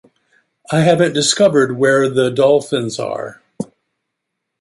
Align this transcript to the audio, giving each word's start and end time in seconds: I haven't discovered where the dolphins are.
I 0.71 0.79
haven't 0.79 1.13
discovered 1.13 1.77
where 1.77 2.09
the 2.09 2.31
dolphins 2.31 2.97
are. 2.97 3.39